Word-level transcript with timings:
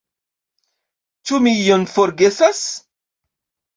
Ĉu 1.31 1.39
mi 1.47 1.53
ion 1.67 1.85
forgesas? 1.93 2.63